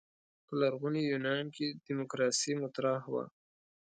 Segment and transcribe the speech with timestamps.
[0.45, 3.23] په لرغوني یونان کې دیموکراسي مطرح وه.